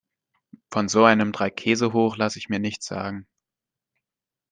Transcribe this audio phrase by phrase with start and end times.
[0.71, 3.27] Von so einem Dreikäsehoch lasse ich mir nichts sagen.